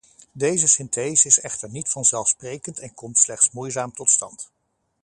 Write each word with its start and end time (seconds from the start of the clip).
Deze 0.31 0.67
synthese 0.67 1.27
is 1.27 1.39
echter 1.39 1.69
niet 1.69 1.89
vanzelfsprekend 1.89 2.79
en 2.79 2.93
komt 2.93 3.17
slechts 3.17 3.51
moeizaam 3.51 3.93
tot 3.93 4.09
stand. 4.11 4.51